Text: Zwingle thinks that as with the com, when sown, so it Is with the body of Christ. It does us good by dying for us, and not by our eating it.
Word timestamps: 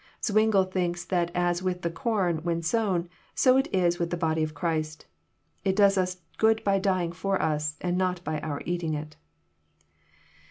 Zwingle 0.23 0.63
thinks 0.63 1.05
that 1.05 1.29
as 1.35 1.61
with 1.61 1.83
the 1.83 1.91
com, 1.91 2.37
when 2.39 2.63
sown, 2.63 3.07
so 3.35 3.55
it 3.57 3.67
Is 3.71 3.99
with 3.99 4.09
the 4.09 4.17
body 4.17 4.41
of 4.41 4.55
Christ. 4.55 5.05
It 5.63 5.75
does 5.75 5.95
us 5.95 6.21
good 6.39 6.63
by 6.63 6.79
dying 6.79 7.11
for 7.11 7.39
us, 7.39 7.75
and 7.81 7.99
not 7.99 8.23
by 8.23 8.39
our 8.39 8.63
eating 8.65 8.95
it. 8.95 9.15